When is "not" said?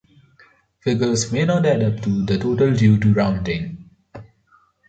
1.45-1.63